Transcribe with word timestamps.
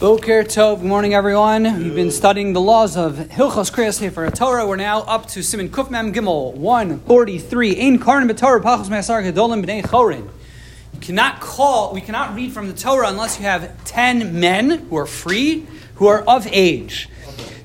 Boker 0.00 0.44
Tov, 0.44 0.80
good 0.80 0.86
morning 0.86 1.12
everyone. 1.12 1.64
We've 1.64 1.94
been 1.94 2.10
studying 2.10 2.54
the 2.54 2.60
laws 2.60 2.96
of 2.96 3.16
Hilchos 3.16 3.70
Kriyas 3.70 3.98
Sefer 3.98 4.30
Torah. 4.30 4.66
We're 4.66 4.76
now 4.76 5.00
up 5.02 5.26
to 5.26 5.40
Siman 5.40 5.68
Kufmem 5.68 6.14
Gimel 6.14 6.54
143. 6.54 7.78
Ein 7.78 7.98
Karn 7.98 8.26
B'Torah 8.26 8.62
Pachos 8.62 8.88
Me'asar 8.88 9.22
Gedolim 9.22 9.62
B'nei 9.62 9.82
Chorin. 9.82 10.30
You 10.94 11.00
cannot 11.02 11.40
call, 11.40 11.92
we 11.92 12.00
cannot 12.00 12.34
read 12.34 12.50
from 12.50 12.66
the 12.68 12.72
Torah 12.72 13.10
unless 13.10 13.38
you 13.38 13.44
have 13.44 13.84
10 13.84 14.40
men 14.40 14.70
who 14.70 14.96
are 14.96 15.04
free, 15.04 15.66
who 15.96 16.06
are 16.06 16.22
of 16.22 16.48
age. 16.50 17.10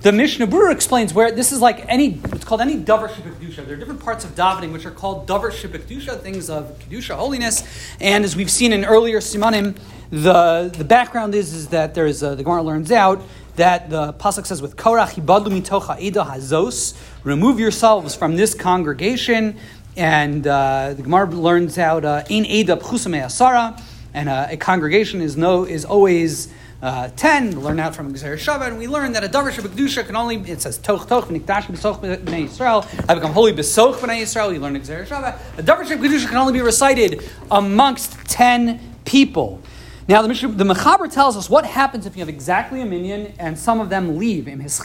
The 0.01 0.11
Mishnah 0.11 0.47
Berurah 0.47 0.73
explains 0.73 1.13
where 1.13 1.31
this 1.31 1.53
is 1.53 1.61
like 1.61 1.85
any, 1.87 2.19
it's 2.25 2.43
called 2.43 2.59
any 2.59 2.75
Davar 2.75 3.07
Shebek 3.07 3.65
There 3.65 3.75
are 3.75 3.77
different 3.77 4.01
parts 4.01 4.25
of 4.25 4.35
davening 4.35 4.73
which 4.73 4.85
are 4.85 4.91
called 4.91 5.25
Davar 5.25 5.51
Shebek 5.51 5.85
things 6.21 6.49
of 6.49 6.77
Kedusha, 6.79 7.15
holiness. 7.15 7.63
And 8.01 8.25
as 8.25 8.35
we've 8.35 8.51
seen 8.51 8.73
in 8.73 8.83
earlier 8.83 9.19
Simanim, 9.19 9.77
the, 10.09 10.71
the 10.77 10.83
background 10.83 11.35
is, 11.35 11.53
is 11.53 11.69
that 11.69 11.93
there 11.95 12.05
is 12.05 12.21
a, 12.21 12.35
the 12.35 12.43
Gemara 12.43 12.63
learns 12.63 12.91
out 12.91 13.21
that 13.55 13.89
the 13.89 14.13
pasuk 14.13 14.45
says 14.45 14.61
with 14.61 14.75
Korach 14.75 15.13
ibadlu 15.13 15.61
mitocha 15.61 15.99
eda 15.99 16.23
hazos, 16.23 16.95
remove 17.23 17.59
yourselves 17.59 18.15
from 18.15 18.35
this 18.35 18.53
congregation, 18.53 19.57
and 19.97 20.45
uh, 20.45 20.93
the 20.95 21.03
Gemara 21.03 21.29
learns 21.29 21.77
out 21.77 22.05
uh, 22.05 22.23
in 22.29 22.45
eda 22.45 22.75
pchusame 22.75 23.23
asara, 23.23 23.81
and 24.13 24.29
uh, 24.29 24.47
a 24.49 24.57
congregation 24.57 25.21
is 25.21 25.37
no 25.37 25.63
is 25.63 25.85
always. 25.85 26.53
Uh, 26.81 27.09
10, 27.15 27.61
learn 27.61 27.79
out 27.79 27.95
from 27.95 28.13
Gezeira 28.13 28.35
Shava, 28.35 28.67
and 28.67 28.77
we 28.77 28.85
learn 28.85 29.13
that 29.13 29.23
a 29.23 29.27
davar 29.27 29.49
shabbat 29.49 30.05
can 30.05 30.15
only, 30.15 30.35
it 30.41 30.61
says, 30.61 30.77
toch 30.77 31.07
toch 31.07 31.25
v'nikdash 31.29 31.63
b'soch 31.63 31.99
b'nei 31.99 32.47
Yisrael, 32.47 32.85
I 33.09 33.15
become 33.15 33.31
holy 33.31 33.53
b'soch 33.53 33.95
b'nei 33.95 34.21
Yisrael, 34.21 34.53
you 34.53 34.59
learn 34.59 34.75
Gezeira 34.79 35.07
Shava. 35.07 35.39
A 35.57 35.63
davar 35.63 35.83
shabbat 35.85 36.27
can 36.27 36.37
only 36.37 36.53
be 36.53 36.61
recited 36.61 37.27
amongst 37.49 38.13
10 38.27 38.97
people. 39.05 39.61
Now, 40.07 40.21
the, 40.21 40.27
Mishnah, 40.27 40.49
the 40.49 40.63
Mechaber 40.63 41.11
tells 41.11 41.35
us 41.35 41.49
what 41.49 41.65
happens 41.65 42.05
if 42.05 42.15
you 42.15 42.19
have 42.19 42.29
exactly 42.29 42.79
a 42.81 42.85
minyan 42.85 43.33
and 43.39 43.57
some 43.57 43.79
of 43.79 43.89
them 43.89 44.19
leave. 44.19 44.45
This 44.45 44.79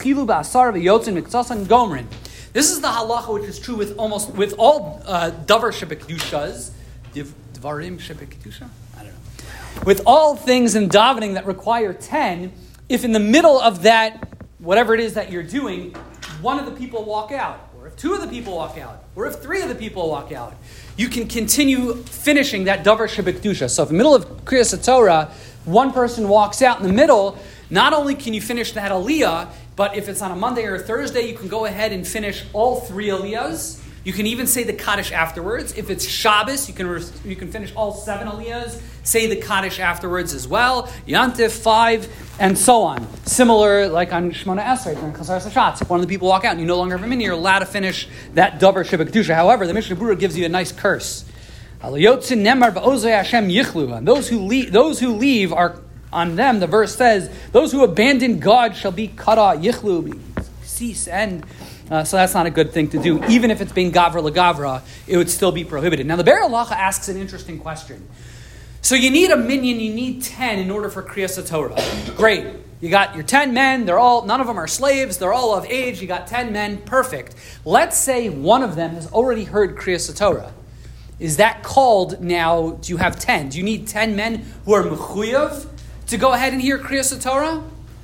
is 2.71 2.81
the 2.81 2.87
halacha 2.87 3.33
which 3.33 3.43
is 3.43 3.59
true 3.59 3.75
with 3.75 3.95
almost 3.97 4.31
with 4.33 4.55
all 4.57 5.03
uh, 5.05 5.29
davar 5.45 5.71
shebekdushas, 5.71 6.71
dvarim 7.13 7.99
shebekdusha. 7.99 8.67
I 8.97 9.03
don't 9.03 9.13
know. 9.13 9.83
With 9.85 10.01
all 10.07 10.35
things 10.35 10.73
in 10.73 10.89
davening 10.89 11.35
that 11.35 11.45
require 11.45 11.93
ten, 11.93 12.51
if 12.89 13.05
in 13.05 13.11
the 13.11 13.19
middle 13.19 13.61
of 13.61 13.83
that 13.83 14.27
whatever 14.57 14.95
it 14.95 14.99
is 14.99 15.13
that 15.13 15.31
you're 15.31 15.43
doing, 15.43 15.93
one 16.41 16.57
of 16.57 16.65
the 16.65 16.71
people 16.71 17.03
walk 17.03 17.31
out, 17.31 17.70
or 17.81 17.87
if 17.87 17.95
two 17.95 18.13
of 18.13 18.21
the 18.21 18.27
people 18.27 18.55
walk 18.55 18.77
out, 18.77 19.03
or 19.15 19.25
if 19.25 19.37
three 19.37 19.63
of 19.63 19.69
the 19.69 19.73
people 19.73 20.07
walk 20.07 20.31
out, 20.31 20.53
you 20.97 21.09
can 21.09 21.27
continue 21.27 21.95
finishing 22.03 22.65
that 22.65 22.85
davar 22.85 23.09
shebekdusha. 23.09 23.67
So, 23.71 23.81
if 23.81 23.89
in 23.89 23.97
the 23.97 23.97
middle 23.97 24.13
of 24.13 24.45
Kriyas 24.45 24.85
Torah, 24.85 25.31
one 25.65 25.91
person 25.91 26.29
walks 26.29 26.61
out 26.61 26.79
in 26.79 26.85
the 26.85 26.93
middle, 26.93 27.39
not 27.71 27.93
only 27.93 28.13
can 28.13 28.35
you 28.35 28.41
finish 28.41 28.73
that 28.73 28.91
aliyah, 28.91 29.49
but 29.75 29.97
if 29.97 30.09
it's 30.09 30.21
on 30.21 30.29
a 30.29 30.35
Monday 30.35 30.65
or 30.65 30.75
a 30.75 30.79
Thursday, 30.79 31.27
you 31.27 31.35
can 31.35 31.47
go 31.47 31.65
ahead 31.65 31.91
and 31.91 32.07
finish 32.07 32.45
all 32.53 32.81
three 32.81 33.07
aliyahs. 33.07 33.81
You 34.03 34.13
can 34.13 34.25
even 34.25 34.47
say 34.47 34.63
the 34.63 34.73
Kaddish 34.73 35.11
afterwards. 35.11 35.77
If 35.77 35.91
it's 35.91 36.07
Shabbos, 36.07 36.67
you 36.67 36.73
can, 36.73 36.87
you 37.23 37.35
can 37.35 37.51
finish 37.51 37.71
all 37.75 37.93
seven 37.93 38.27
aliyahs, 38.27 38.81
say 39.03 39.27
the 39.27 39.35
Kaddish 39.35 39.79
afterwards 39.79 40.33
as 40.33 40.47
well, 40.47 40.87
Yantif, 41.07 41.51
five, 41.51 42.07
and 42.39 42.57
so 42.57 42.81
on. 42.81 43.07
Similar, 43.27 43.87
like 43.89 44.11
on 44.11 44.31
Shemona 44.31 44.63
Esrei 44.63 44.95
during 44.95 45.13
Chazaras 45.13 45.47
HaShatz. 45.47 45.83
If 45.83 45.89
one 45.91 45.99
of 45.99 46.07
the 46.07 46.11
people 46.11 46.27
walk 46.27 46.45
out 46.45 46.53
and 46.53 46.59
you 46.59 46.65
no 46.65 46.77
longer 46.77 46.97
have 46.97 47.05
a 47.05 47.07
minyan, 47.07 47.25
you're 47.25 47.35
allowed 47.35 47.59
to 47.59 47.67
finish 47.67 48.07
that 48.33 48.59
Dover 48.59 48.83
Shabbat 48.83 49.11
Kedusha. 49.11 49.35
However, 49.35 49.67
the 49.67 49.73
Mishnah 49.75 49.95
Berurah 49.95 50.17
gives 50.17 50.35
you 50.35 50.45
a 50.45 50.49
nice 50.49 50.71
curse. 50.71 51.25
And 51.83 51.95
those 54.07 54.29
who 54.29 54.39
leave, 54.39 54.71
those 54.71 54.99
who 54.99 55.13
leave 55.13 55.53
are 55.53 55.75
on 56.11 56.35
them. 56.35 56.59
The 56.59 56.67
verse 56.67 56.95
says, 56.95 57.29
"Those 57.51 57.71
who 57.71 57.83
abandon 57.83 58.39
God 58.39 58.75
shall 58.75 58.91
be 58.91 59.07
cut 59.07 59.37
off." 59.37 59.57
Yichlu, 59.57 60.19
cease, 60.63 61.07
and 61.07 61.43
uh, 61.91 62.03
so 62.05 62.15
that's 62.15 62.33
not 62.33 62.45
a 62.45 62.49
good 62.49 62.71
thing 62.71 62.87
to 62.89 62.99
do. 62.99 63.23
Even 63.25 63.51
if 63.51 63.59
it's 63.59 63.73
being 63.73 63.91
gavra 63.91 64.27
legavra, 64.27 64.81
it 65.07 65.17
would 65.17 65.29
still 65.29 65.51
be 65.51 65.65
prohibited. 65.65 66.07
Now, 66.07 66.15
the 66.15 66.23
Biur 66.23 66.41
Halacha 66.41 66.71
asks 66.71 67.09
an 67.09 67.17
interesting 67.17 67.59
question. 67.59 68.07
So 68.81 68.95
you 68.95 69.11
need 69.11 69.29
a 69.29 69.37
minyan, 69.37 69.79
you 69.79 69.93
need 69.93 70.23
10 70.23 70.57
in 70.57 70.71
order 70.71 70.89
for 70.89 71.03
Kriyas 71.03 71.47
Torah. 71.47 71.75
Great. 72.15 72.47
You 72.79 72.89
got 72.89 73.13
your 73.13 73.23
10 73.23 73.53
men, 73.53 73.85
they're 73.85 73.99
all, 73.99 74.25
none 74.25 74.41
of 74.41 74.47
them 74.47 74.57
are 74.57 74.67
slaves, 74.67 75.17
they're 75.19 75.33
all 75.33 75.53
of 75.53 75.65
age, 75.65 76.01
you 76.01 76.07
got 76.07 76.25
10 76.25 76.51
men, 76.51 76.77
perfect. 76.79 77.35
Let's 77.63 77.95
say 77.95 78.29
one 78.29 78.63
of 78.63 78.75
them 78.75 78.95
has 78.95 79.11
already 79.11 79.43
heard 79.43 79.75
Kriyas 79.75 80.17
Torah. 80.17 80.51
Is 81.19 81.37
that 81.37 81.61
called 81.61 82.21
now, 82.21 82.71
do 82.81 82.91
you 82.91 82.97
have 82.97 83.19
10? 83.19 83.49
Do 83.49 83.59
you 83.59 83.63
need 83.63 83.87
10 83.87 84.15
men 84.15 84.45
who 84.65 84.73
are 84.73 84.81
mechuyav 84.81 85.67
to 86.07 86.17
go 86.17 86.33
ahead 86.33 86.53
and 86.53 86.61
hear 86.61 86.79
Kriyas 86.79 87.21
Torah? 87.21 87.63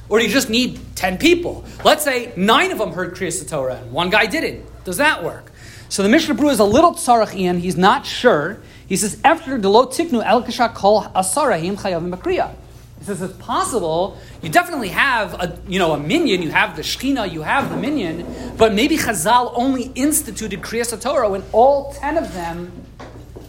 Or 0.10 0.20
do 0.20 0.26
you 0.26 0.32
just 0.32 0.50
need 0.50 0.80
10 0.96 1.18
people? 1.18 1.66
Let's 1.84 2.04
say 2.04 2.32
nine 2.38 2.72
of 2.72 2.78
them 2.78 2.92
heard 2.92 3.16
Kriyas 3.16 3.48
Torah 3.48 3.76
and 3.76 3.92
one 3.92 4.10
guy 4.10 4.26
didn't. 4.26 4.66
Does 4.86 4.98
that 4.98 5.24
work? 5.24 5.52
So 5.90 6.04
the 6.04 6.10
Mishnah 6.10 6.36
Berurah 6.36 6.52
is 6.52 6.60
a 6.60 6.66
little 6.66 6.94
tzarach 6.94 7.60
he's 7.60 7.78
not 7.78 8.06
sure. 8.06 8.60
He 8.88 8.96
says, 8.96 9.20
after 9.24 9.58
lo 9.58 9.86
tiknu 9.86 10.24
el 10.26 10.44
kol 10.74 11.04
asarahim 11.04 11.78
chayavim 11.78 12.16
bakriya. 12.16 12.54
He 13.00 13.06
says 13.06 13.22
it's 13.22 13.38
possible. 13.38 14.18
You 14.42 14.50
definitely 14.50 14.90
have 14.90 15.34
a 15.36 15.62
you 15.68 15.78
know 15.78 15.94
a 15.94 16.00
minyan. 16.00 16.42
You 16.42 16.50
have 16.50 16.76
the 16.76 16.82
shechina. 16.82 17.32
You 17.32 17.44
have 17.44 17.70
the 17.70 17.78
minyan. 17.78 18.26
But 18.58 18.74
maybe 18.74 18.98
Chazal 18.98 19.52
only 19.56 19.92
instituted 19.94 20.62
Kriyas 20.62 21.00
Torah 21.00 21.30
when 21.30 21.44
all 21.52 21.94
ten 21.94 22.18
of 22.18 22.34
them 22.34 22.72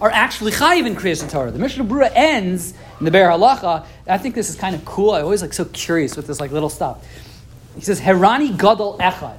are 0.00 0.10
actually 0.10 0.52
chayiv 0.52 0.86
in 0.86 0.94
Kriyas 0.94 1.28
Torah. 1.30 1.50
The 1.50 1.58
Mishnah 1.58 1.84
Berurah 1.84 2.12
ends 2.14 2.74
in 2.98 3.04
the 3.04 3.10
Biur 3.10 3.30
Halacha. 3.30 3.86
I 4.06 4.18
think 4.18 4.34
this 4.34 4.50
is 4.50 4.56
kind 4.56 4.74
of 4.74 4.84
cool. 4.84 5.10
I 5.10 5.22
always 5.22 5.42
like 5.42 5.52
so 5.52 5.64
curious 5.66 6.16
with 6.16 6.26
this 6.26 6.40
like 6.40 6.50
little 6.50 6.68
stuff. 6.68 7.06
He 7.74 7.82
says, 7.82 8.00
Herani 8.00 8.56
Gadol 8.58 8.98
Echad. 8.98 9.38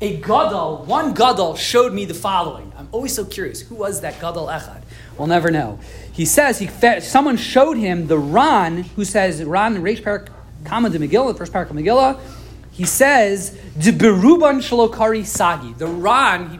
A 0.00 0.18
Gadol, 0.20 0.84
one 0.84 1.12
Gadol 1.12 1.56
showed 1.56 1.92
me 1.92 2.04
the 2.04 2.14
following. 2.14 2.72
I'm 2.76 2.88
always 2.92 3.14
so 3.14 3.24
curious. 3.24 3.62
Who 3.62 3.74
was 3.74 4.02
that 4.02 4.20
Gadol 4.20 4.46
Echad? 4.46 4.82
We'll 5.16 5.26
never 5.26 5.50
know. 5.50 5.80
He 6.12 6.24
says, 6.24 6.58
he 6.58 6.68
someone 7.00 7.36
showed 7.36 7.76
him 7.76 8.06
the 8.06 8.18
Ran, 8.18 8.84
who 8.84 9.04
says, 9.04 9.42
Ran, 9.42 9.76
Reish 9.76 10.02
Parak, 10.02 10.28
Kama 10.64 10.90
de 10.90 10.98
Megillah, 10.98 11.32
the 11.32 11.38
first 11.38 11.52
parak 11.52 11.70
of 11.70 11.76
Megillah. 11.76 12.20
He 12.70 12.84
says, 12.84 13.50
De 13.76 13.90
Beruban 13.90 14.58
Shalokari 14.58 15.24
Sagi. 15.24 15.72
The 15.72 15.86
Ran, 15.86 16.50
he 16.50 16.58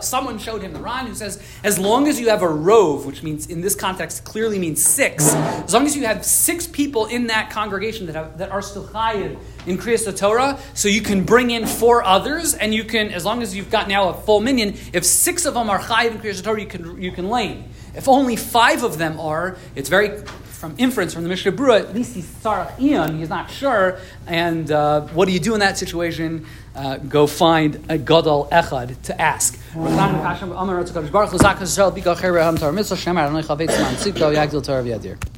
someone 0.00 0.38
showed 0.38 0.62
him 0.62 0.72
the 0.72 0.80
Ran 0.80 1.06
who 1.06 1.14
says, 1.14 1.42
as 1.62 1.78
long 1.78 2.08
as 2.08 2.18
you 2.18 2.28
have 2.28 2.42
a 2.42 2.48
rove, 2.48 3.06
which 3.06 3.22
means 3.22 3.46
in 3.46 3.60
this 3.60 3.74
context 3.74 4.24
clearly 4.24 4.58
means 4.58 4.84
six, 4.84 5.34
as 5.34 5.72
long 5.72 5.86
as 5.86 5.96
you 5.96 6.04
have 6.04 6.24
six 6.24 6.66
people 6.66 7.06
in 7.06 7.28
that 7.28 7.50
congregation 7.50 8.06
that, 8.06 8.14
have, 8.14 8.38
that 8.38 8.50
are 8.50 8.62
still 8.62 8.84
chayiv 8.84 9.38
in 9.66 9.78
Kriyas 9.78 10.16
Torah, 10.16 10.58
so 10.74 10.88
you 10.88 11.00
can 11.00 11.24
bring 11.24 11.50
in 11.50 11.66
four 11.66 12.02
others, 12.02 12.54
and 12.54 12.74
you 12.74 12.84
can, 12.84 13.08
as 13.08 13.24
long 13.24 13.42
as 13.42 13.54
you've 13.54 13.70
got 13.70 13.88
now 13.88 14.08
a 14.08 14.14
full 14.14 14.40
minyan, 14.40 14.74
if 14.92 15.04
six 15.04 15.46
of 15.46 15.54
them 15.54 15.70
are 15.70 15.78
chayiv 15.78 16.12
in 16.12 16.18
Kriyas 16.18 16.42
Torah, 16.42 16.60
you 16.60 16.66
can, 16.66 17.00
you 17.00 17.12
can 17.12 17.28
lane. 17.28 17.70
If 17.94 18.08
only 18.08 18.36
five 18.36 18.82
of 18.82 18.98
them 18.98 19.20
are, 19.20 19.56
it's 19.74 19.88
very 19.88 20.22
from 20.58 20.74
inference 20.76 21.14
from 21.14 21.22
the 21.22 21.28
Mishnah 21.28 21.52
Berurah, 21.52 21.80
at 21.80 21.94
least 21.94 22.16
he's 22.16 22.26
tzarich 22.26 22.74
iyun, 22.78 23.18
he's 23.18 23.28
not 23.28 23.48
sure. 23.48 24.00
And 24.26 24.70
uh, 24.72 25.02
what 25.02 25.26
do 25.26 25.32
you 25.32 25.38
do 25.38 25.54
in 25.54 25.60
that 25.60 25.78
situation? 25.78 26.46
Uh, 26.74 26.96
go 26.96 27.26
find 27.26 27.84
a 27.88 27.96
Gadol 27.96 28.48
Echad 28.50 29.00
to 29.02 29.20
ask. 29.20 29.57
Hashem, 29.74 30.52
Amar 30.52 30.76
Baruch 31.10 31.30
Hu, 31.30 31.38
Zakas 31.38 31.68
Yisrael, 31.76 31.92
Man 35.04 35.18